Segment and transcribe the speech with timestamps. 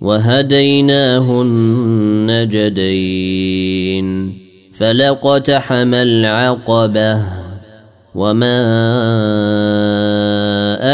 [0.00, 3.20] وهديناه النجدين
[4.72, 7.22] فلقتحم العقبة
[8.14, 8.56] وما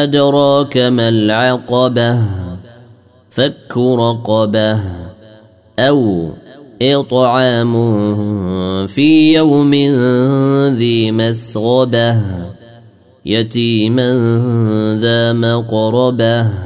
[0.02, 2.18] أدراك ما العقبة
[3.30, 4.80] فك رقبة
[5.78, 6.28] أو
[6.82, 7.72] إطعام
[8.86, 9.74] في يوم
[10.76, 12.20] ذي مسغبة
[13.26, 14.10] يتيما
[15.00, 16.65] ذا مقربة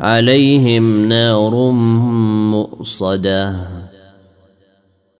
[0.00, 1.54] عليهم نار
[2.50, 3.56] مؤصدة.